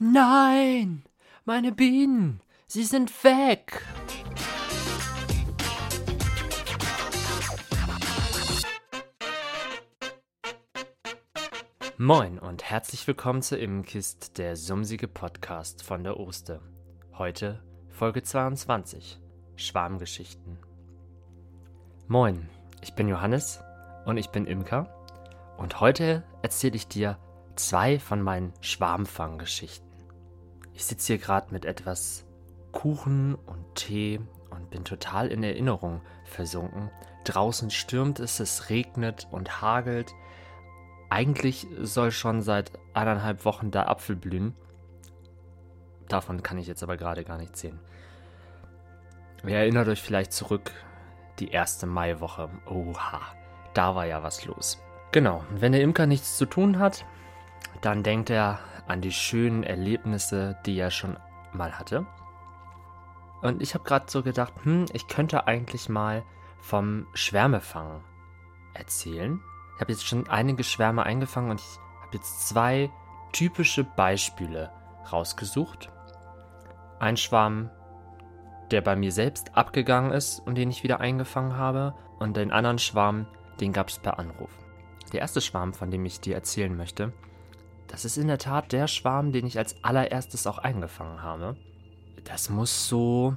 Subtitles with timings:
[0.00, 1.02] Nein,
[1.44, 3.82] meine Bienen, sie sind weg.
[11.96, 16.60] Moin und herzlich willkommen zu Immenkist, der sumsige Podcast von der Oste.
[17.14, 19.18] Heute Folge 22,
[19.56, 20.58] Schwarmgeschichten.
[22.06, 22.48] Moin,
[22.82, 23.64] ich bin Johannes
[24.04, 24.94] und ich bin Imker
[25.56, 27.18] und heute erzähle ich dir
[27.56, 29.87] zwei von meinen Schwarmfanggeschichten.
[30.78, 32.24] Ich sitze hier gerade mit etwas
[32.70, 36.88] Kuchen und Tee und bin total in Erinnerung versunken.
[37.24, 40.14] Draußen stürmt es, es regnet und hagelt.
[41.10, 44.54] Eigentlich soll schon seit eineinhalb Wochen der Apfel blühen.
[46.08, 47.80] Davon kann ich jetzt aber gerade gar nicht sehen.
[49.42, 50.70] Ihr erinnert euch vielleicht zurück,
[51.40, 52.50] die erste Maiwoche.
[52.66, 53.20] Oha,
[53.74, 54.78] da war ja was los.
[55.10, 57.04] Genau, wenn der Imker nichts zu tun hat,
[57.80, 61.16] dann denkt er an die schönen Erlebnisse, die er schon
[61.52, 62.06] mal hatte.
[63.42, 66.24] Und ich habe gerade so gedacht, hm, ich könnte eigentlich mal
[66.60, 68.02] vom Schwärmefangen
[68.74, 69.40] erzählen.
[69.76, 72.90] Ich habe jetzt schon einige Schwärme eingefangen und ich habe jetzt zwei
[73.32, 74.72] typische Beispiele
[75.12, 75.90] rausgesucht.
[76.98, 77.70] Ein Schwarm,
[78.70, 81.94] der bei mir selbst abgegangen ist und den ich wieder eingefangen habe.
[82.18, 83.26] Und den anderen Schwarm,
[83.60, 84.50] den gab es per Anruf.
[85.12, 87.12] Der erste Schwarm, von dem ich dir erzählen möchte,
[87.88, 91.56] das ist in der Tat der Schwarm, den ich als allererstes auch eingefangen habe.
[92.24, 93.36] Das muss so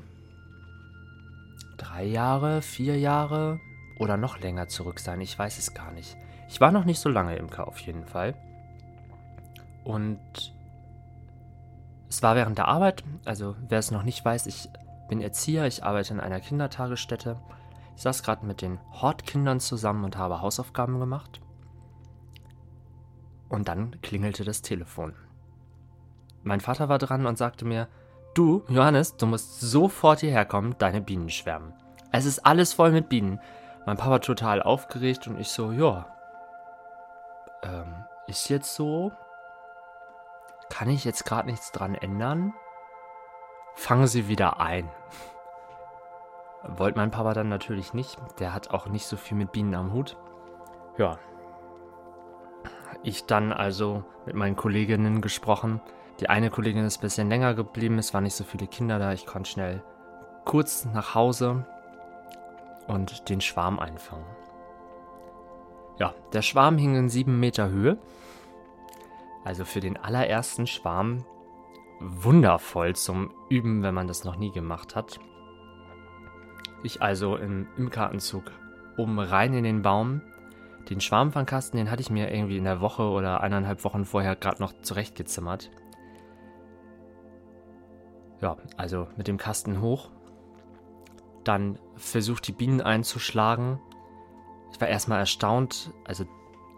[1.77, 3.59] drei Jahre, vier Jahre
[3.99, 5.21] oder noch länger zurück sein.
[5.21, 6.15] Ich weiß es gar nicht.
[6.49, 8.35] Ich war noch nicht so lange Imker auf jeden Fall.
[9.83, 10.19] Und
[12.09, 13.03] es war während der Arbeit.
[13.25, 14.69] Also wer es noch nicht weiß, ich
[15.07, 17.37] bin Erzieher, ich arbeite in einer Kindertagesstätte.
[17.95, 21.40] Ich saß gerade mit den Hortkindern zusammen und habe Hausaufgaben gemacht.
[23.51, 25.13] Und dann klingelte das Telefon.
[26.41, 27.89] Mein Vater war dran und sagte mir,
[28.33, 31.73] du, Johannes, du musst sofort hierher kommen, deine Bienen schwärmen.
[32.13, 33.41] Es ist alles voll mit Bienen.
[33.85, 36.05] Mein Papa total aufgeregt und ich so, ja,
[37.63, 39.11] ähm, ist jetzt so?
[40.69, 42.53] Kann ich jetzt gerade nichts dran ändern?
[43.75, 44.89] Fangen Sie wieder ein.
[46.63, 48.17] Wollte mein Papa dann natürlich nicht.
[48.39, 50.15] Der hat auch nicht so viel mit Bienen am Hut.
[50.97, 51.19] Ja,
[53.03, 55.81] ich dann also mit meinen Kolleginnen gesprochen.
[56.19, 59.13] Die eine Kollegin ist ein bisschen länger geblieben, es waren nicht so viele Kinder da.
[59.13, 59.83] Ich konnte schnell
[60.45, 61.65] kurz nach Hause
[62.87, 64.25] und den Schwarm einfangen.
[65.97, 67.97] Ja, der Schwarm hing in sieben Meter Höhe.
[69.43, 71.25] Also für den allerersten Schwarm
[71.99, 75.19] wundervoll zum Üben, wenn man das noch nie gemacht hat.
[76.83, 78.51] Ich also im Imkeranzug
[78.97, 80.21] oben rein in den Baum,
[80.89, 84.61] den Schwarmfangkasten, den hatte ich mir irgendwie in der Woche oder eineinhalb Wochen vorher gerade
[84.61, 85.71] noch zurechtgezimmert.
[88.41, 90.09] Ja, also mit dem Kasten hoch.
[91.43, 93.79] Dann versucht die Bienen einzuschlagen.
[94.73, 96.25] Ich war erstmal erstaunt, also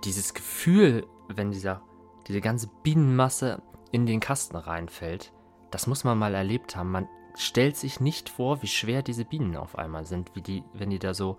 [0.03, 1.81] dieses Gefühl, wenn dieser,
[2.27, 3.61] diese ganze Bienenmasse
[3.91, 5.31] in den Kasten reinfällt,
[5.71, 6.91] das muss man mal erlebt haben.
[6.91, 10.89] Man stellt sich nicht vor, wie schwer diese Bienen auf einmal sind, wie die, wenn
[10.89, 11.37] die da so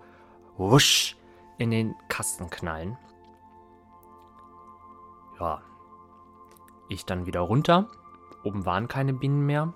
[0.57, 1.17] wusch
[1.57, 2.97] in den Kasten knallen.
[5.39, 5.61] Ja.
[6.87, 7.89] Ich dann wieder runter.
[8.43, 9.73] Oben waren keine Bienen mehr.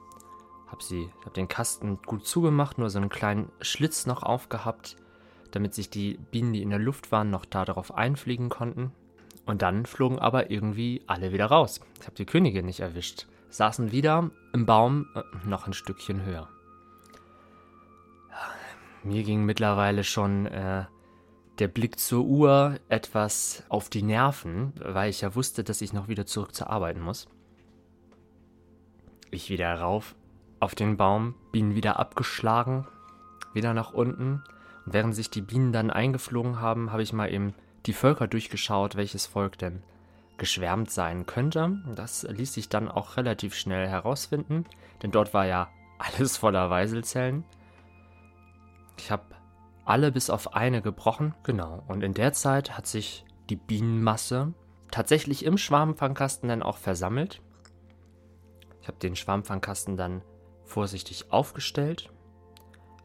[0.68, 4.96] Hab sie, hab den Kasten gut zugemacht, nur so einen kleinen Schlitz noch aufgehabt,
[5.52, 8.92] damit sich die Bienen, die in der Luft waren, noch da darauf einfliegen konnten.
[9.48, 11.82] Und dann flogen aber irgendwie alle wieder raus.
[12.00, 13.26] Ich habe die Königin nicht erwischt.
[13.50, 16.48] Saßen wieder im Baum äh, noch ein Stückchen höher.
[19.04, 20.86] Mir ging mittlerweile schon äh,
[21.60, 26.08] der Blick zur Uhr etwas auf die Nerven, weil ich ja wusste, dass ich noch
[26.08, 27.28] wieder zurück zur Arbeit muss.
[29.32, 30.16] Ich wieder rauf
[30.60, 32.88] auf den Baum, Bienen wieder abgeschlagen,
[33.54, 34.44] wieder nach unten.
[34.86, 37.54] Und während sich die Bienen dann eingeflogen haben, habe ich mal eben
[37.86, 39.84] die Völker durchgeschaut, welches Volk denn
[40.38, 41.82] geschwärmt sein könnte.
[41.96, 44.66] Das ließ sich dann auch relativ schnell herausfinden,
[45.04, 47.44] denn dort war ja alles voller Weiselzellen.
[48.98, 49.24] Ich habe
[49.90, 51.34] alle bis auf eine gebrochen.
[51.44, 51.84] Genau.
[51.88, 54.54] Und in der Zeit hat sich die Bienenmasse
[54.92, 57.42] tatsächlich im Schwarmfangkasten dann auch versammelt.
[58.82, 60.22] Ich habe den Schwarmfangkasten dann
[60.64, 62.12] vorsichtig aufgestellt,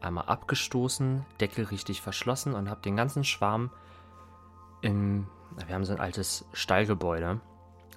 [0.00, 3.70] einmal abgestoßen, Deckel richtig verschlossen und habe den ganzen Schwarm
[4.82, 5.26] in,
[5.66, 7.40] wir haben so ein altes Stallgebäude,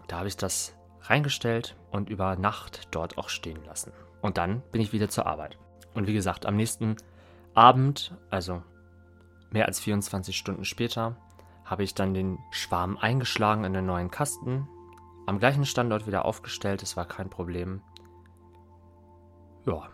[0.08, 3.92] da habe ich das reingestellt und über Nacht dort auch stehen lassen.
[4.22, 5.58] Und dann bin ich wieder zur Arbeit.
[5.94, 6.96] Und wie gesagt, am nächsten
[7.54, 8.64] Abend, also
[9.52, 11.16] Mehr als 24 Stunden später
[11.66, 14.68] habe ich dann den Schwarm eingeschlagen in den neuen Kasten,
[15.26, 17.82] am gleichen Standort wieder aufgestellt, es war kein Problem.
[19.66, 19.90] Ja,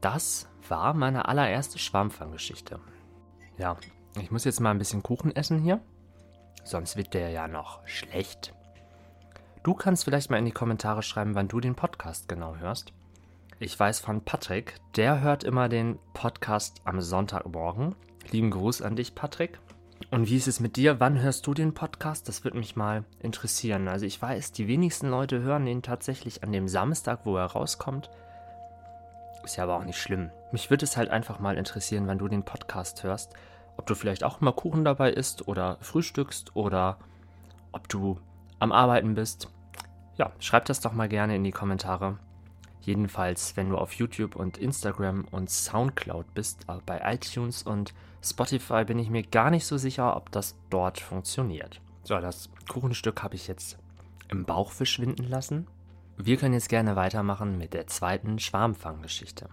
[0.00, 2.78] das war meine allererste Schwarmfanggeschichte.
[3.58, 3.76] Ja,
[4.20, 5.80] ich muss jetzt mal ein bisschen Kuchen essen hier,
[6.64, 8.54] sonst wird der ja noch schlecht.
[9.64, 12.92] Du kannst vielleicht mal in die Kommentare schreiben, wann du den Podcast genau hörst.
[13.58, 17.94] Ich weiß von Patrick, der hört immer den Podcast am Sonntagmorgen.
[18.30, 19.58] Lieben Gruß an dich, Patrick.
[20.10, 21.00] Und wie ist es mit dir?
[21.00, 22.28] Wann hörst du den Podcast?
[22.28, 23.88] Das würde mich mal interessieren.
[23.88, 28.10] Also ich weiß, die wenigsten Leute hören ihn tatsächlich an dem Samstag, wo er rauskommt.
[29.44, 30.30] Ist ja aber auch nicht schlimm.
[30.52, 33.32] Mich würde es halt einfach mal interessieren, wann du den Podcast hörst.
[33.76, 36.98] Ob du vielleicht auch mal Kuchen dabei isst oder frühstückst oder
[37.72, 38.18] ob du
[38.58, 39.48] am Arbeiten bist.
[40.16, 42.18] Ja, schreib das doch mal gerne in die Kommentare.
[42.82, 48.84] Jedenfalls, wenn du auf YouTube und Instagram und Soundcloud bist, äh, bei iTunes und Spotify
[48.84, 51.80] bin ich mir gar nicht so sicher, ob das dort funktioniert.
[52.02, 53.78] So, das Kuchenstück habe ich jetzt
[54.28, 55.68] im Bauch verschwinden lassen.
[56.16, 59.48] Wir können jetzt gerne weitermachen mit der zweiten Schwarmfanggeschichte.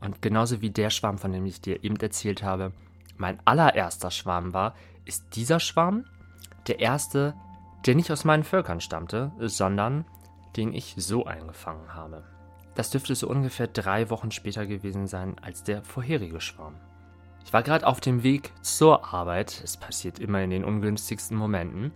[0.00, 2.72] Und genauso wie der Schwarm, von dem ich dir eben erzählt habe,
[3.16, 4.74] mein allererster Schwarm war,
[5.06, 6.04] ist dieser Schwarm
[6.66, 7.34] der erste,
[7.86, 10.04] der nicht aus meinen Völkern stammte, sondern
[10.56, 12.24] den ich so eingefangen habe.
[12.74, 16.74] Das dürfte so ungefähr drei Wochen später gewesen sein als der vorherige Schwarm.
[17.44, 21.92] Ich war gerade auf dem Weg zur Arbeit, es passiert immer in den ungünstigsten Momenten.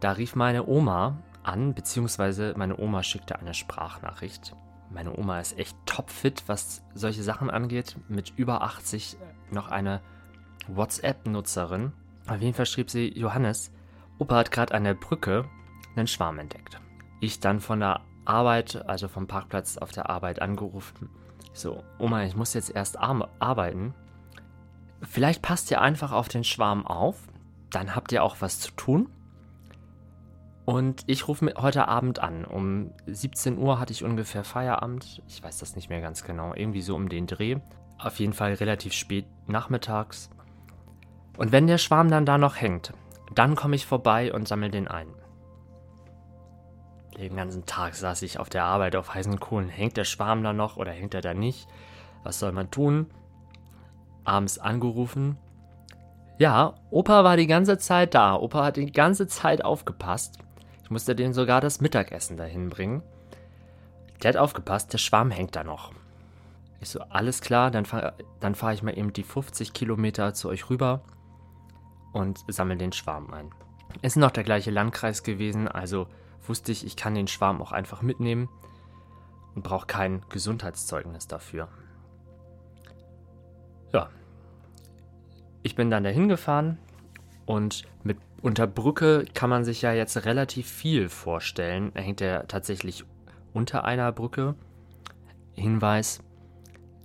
[0.00, 4.54] Da rief meine Oma an, beziehungsweise meine Oma schickte eine Sprachnachricht.
[4.90, 9.18] Meine Oma ist echt topfit, was solche Sachen angeht, mit über 80
[9.50, 10.00] noch eine
[10.68, 11.92] WhatsApp-Nutzerin.
[12.26, 13.72] Auf jeden Fall schrieb sie, Johannes,
[14.18, 15.44] Opa hat gerade an der Brücke
[15.96, 16.80] einen Schwarm entdeckt.
[17.20, 21.10] Ich dann von der Arbeit, also vom Parkplatz auf der Arbeit angerufen.
[21.52, 23.94] So, Oma, ich muss jetzt erst arbeiten.
[25.02, 27.16] Vielleicht passt ihr einfach auf den Schwarm auf,
[27.70, 29.08] dann habt ihr auch was zu tun.
[30.64, 32.44] Und ich rufe heute Abend an.
[32.44, 35.22] Um 17 Uhr hatte ich ungefähr Feierabend.
[35.26, 36.52] Ich weiß das nicht mehr ganz genau.
[36.54, 37.56] Irgendwie so um den Dreh.
[37.98, 40.28] Auf jeden Fall relativ spät nachmittags.
[41.38, 42.92] Und wenn der Schwarm dann da noch hängt,
[43.34, 45.08] dann komme ich vorbei und sammle den ein.
[47.18, 49.68] Den ganzen Tag saß ich auf der Arbeit auf heißen Kohlen.
[49.68, 51.68] Hängt der Schwarm da noch oder hängt er da nicht?
[52.22, 53.10] Was soll man tun?
[54.24, 55.36] Abends angerufen.
[56.38, 58.36] Ja, Opa war die ganze Zeit da.
[58.36, 60.38] Opa hat die ganze Zeit aufgepasst.
[60.84, 63.02] Ich musste den sogar das Mittagessen dahin bringen.
[64.22, 65.92] Der hat aufgepasst, der Schwarm hängt da noch.
[66.80, 70.48] Ich so, alles klar, dann fahre dann fahr ich mal eben die 50 Kilometer zu
[70.48, 71.02] euch rüber
[72.12, 73.50] und sammle den Schwarm ein.
[74.02, 76.06] Ist noch der gleiche Landkreis gewesen, also
[76.48, 78.48] wusste ich, ich kann den Schwarm auch einfach mitnehmen
[79.54, 81.68] und brauche kein Gesundheitszeugnis dafür.
[83.92, 84.10] Ja,
[85.62, 86.78] ich bin dann dahin gefahren
[87.46, 91.90] und mit unter Brücke kann man sich ja jetzt relativ viel vorstellen.
[91.94, 93.04] Da hängt er tatsächlich
[93.52, 94.54] unter einer Brücke.
[95.54, 96.20] Hinweis,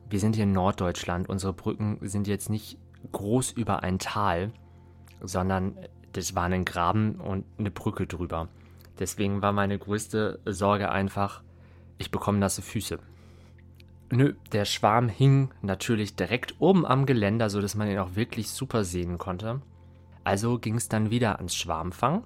[0.09, 1.27] wir sind hier in Norddeutschland.
[1.27, 2.77] Unsere Brücken sind jetzt nicht
[3.11, 4.51] groß über ein Tal,
[5.21, 5.75] sondern
[6.11, 8.47] das war ein Graben und eine Brücke drüber.
[8.99, 11.41] Deswegen war meine größte Sorge einfach,
[11.97, 12.99] ich bekomme nasse Füße.
[14.11, 18.83] Nö, der Schwarm hing natürlich direkt oben am Geländer, sodass man ihn auch wirklich super
[18.83, 19.61] sehen konnte.
[20.23, 22.23] Also ging es dann wieder ans Schwarmfang.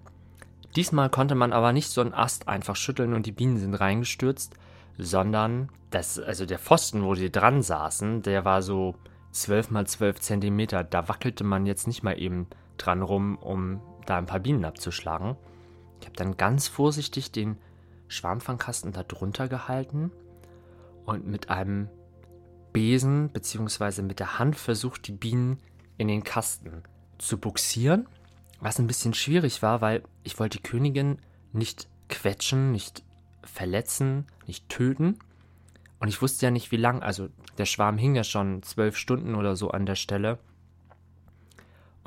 [0.76, 4.54] Diesmal konnte man aber nicht so einen Ast einfach schütteln und die Bienen sind reingestürzt,
[4.98, 8.96] sondern das, also der Pfosten, wo die dran saßen, der war so
[9.32, 10.84] 12 mal 12 Zentimeter.
[10.84, 15.36] Da wackelte man jetzt nicht mal eben dran rum, um da ein paar Bienen abzuschlagen.
[16.00, 17.58] Ich habe dann ganz vorsichtig den
[18.08, 20.12] Schwarmfangkasten da drunter gehalten
[21.06, 21.90] und mit einem
[22.74, 24.02] Besen bzw.
[24.02, 25.60] mit der Hand versucht, die Bienen
[25.98, 26.84] in den Kasten
[27.18, 28.08] zu buxieren.
[28.60, 31.20] Was ein bisschen schwierig war, weil ich wollte die Königin
[31.54, 33.04] nicht quetschen, nicht
[33.44, 35.20] verletzen, nicht töten.
[36.00, 37.02] Und ich wusste ja nicht, wie lang.
[37.02, 40.38] Also der Schwarm hing ja schon zwölf Stunden oder so an der Stelle.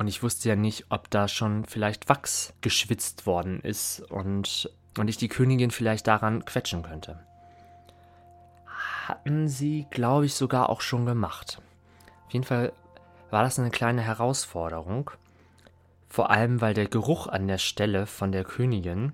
[0.01, 5.09] Und ich wusste ja nicht, ob da schon vielleicht Wachs geschwitzt worden ist und, und
[5.09, 7.21] ich die Königin vielleicht daran quetschen könnte.
[9.05, 11.61] Hatten sie, glaube ich, sogar auch schon gemacht.
[12.27, 12.73] Auf jeden Fall
[13.29, 15.11] war das eine kleine Herausforderung.
[16.09, 19.13] Vor allem, weil der Geruch an der Stelle von der Königin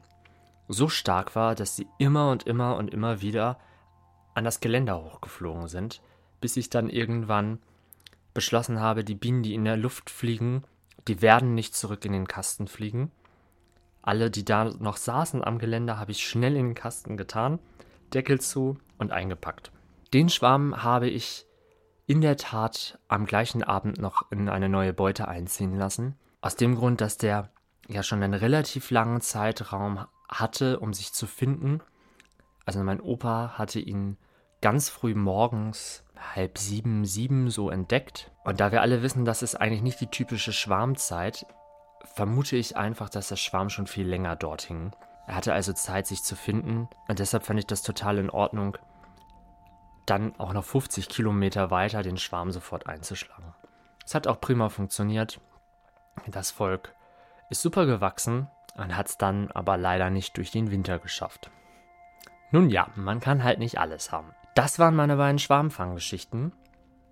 [0.69, 3.59] so stark war, dass sie immer und immer und immer wieder
[4.35, 6.00] an das Geländer hochgeflogen sind,
[6.40, 7.59] bis ich dann irgendwann
[8.35, 10.62] beschlossen habe, die Bienen, die in der Luft fliegen,
[11.08, 13.10] die werden nicht zurück in den Kasten fliegen.
[14.02, 17.58] Alle, die da noch saßen am Geländer, habe ich schnell in den Kasten getan,
[18.14, 19.72] Deckel zu und eingepackt.
[20.14, 21.46] Den Schwarm habe ich
[22.06, 26.14] in der Tat am gleichen Abend noch in eine neue Beute einziehen lassen.
[26.40, 27.50] Aus dem Grund, dass der
[27.88, 31.80] ja schon einen relativ langen Zeitraum hatte, um sich zu finden.
[32.64, 34.16] Also mein Opa hatte ihn
[34.60, 36.04] ganz früh morgens,
[36.35, 38.30] halb sieben, sieben so entdeckt.
[38.44, 41.46] Und da wir alle wissen, das ist eigentlich nicht die typische Schwarmzeit,
[42.04, 44.92] vermute ich einfach, dass der Schwarm schon viel länger dort hing.
[45.26, 46.88] Er hatte also Zeit, sich zu finden.
[47.08, 48.78] Und deshalb fand ich das total in Ordnung,
[50.06, 53.54] dann auch noch 50 Kilometer weiter den Schwarm sofort einzuschlagen.
[54.04, 55.40] Es hat auch prima funktioniert.
[56.28, 56.94] Das Volk
[57.50, 61.50] ist super gewachsen und hat es dann aber leider nicht durch den Winter geschafft.
[62.52, 64.32] Nun ja, man kann halt nicht alles haben.
[64.56, 66.50] Das waren meine beiden Schwarmfanggeschichten.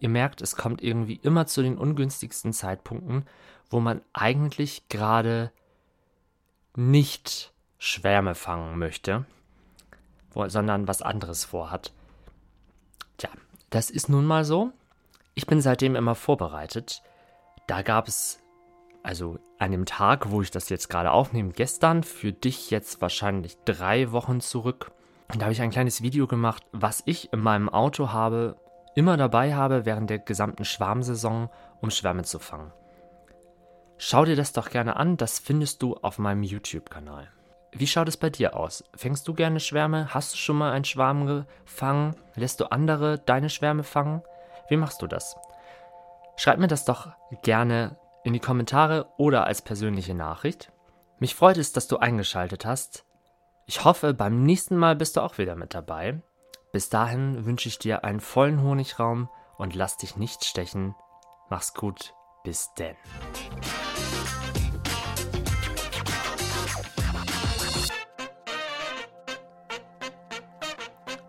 [0.01, 3.27] Ihr merkt, es kommt irgendwie immer zu den ungünstigsten Zeitpunkten,
[3.69, 5.53] wo man eigentlich gerade
[6.75, 9.27] nicht Schwärme fangen möchte,
[10.47, 11.93] sondern was anderes vorhat.
[13.19, 13.29] Tja,
[13.69, 14.73] das ist nun mal so.
[15.35, 17.03] Ich bin seitdem immer vorbereitet.
[17.67, 18.41] Da gab es,
[19.03, 23.59] also an dem Tag, wo ich das jetzt gerade aufnehme, gestern, für dich jetzt wahrscheinlich
[23.67, 24.93] drei Wochen zurück,
[25.29, 28.57] da habe ich ein kleines Video gemacht, was ich in meinem Auto habe,
[28.95, 31.49] immer dabei habe während der gesamten Schwarmsaison,
[31.81, 32.73] um Schwärme zu fangen.
[33.97, 37.29] Schau dir das doch gerne an, das findest du auf meinem YouTube-Kanal.
[37.73, 38.85] Wie schaut es bei dir aus?
[38.95, 40.15] Fängst du gerne Schwärme?
[40.15, 42.15] Hast du schon mal einen Schwarm gefangen?
[42.37, 44.23] Lässt du andere deine Schwärme fangen?
[44.69, 45.37] Wie machst du das?
[46.37, 47.09] Schreib mir das doch
[47.43, 50.73] gerne in die Kommentare oder als persönliche Nachricht.
[51.19, 53.05] Mich freut es, dass du eingeschaltet hast.
[53.67, 56.21] Ich hoffe, beim nächsten Mal bist du auch wieder mit dabei.
[56.71, 60.95] Bis dahin wünsche ich dir einen vollen Honigraum und lass dich nicht stechen.
[61.49, 62.97] Mach's gut, bis denn.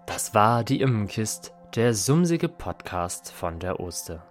[0.06, 4.24] Das war die Immenkist, der sumsige Podcast von der Oster.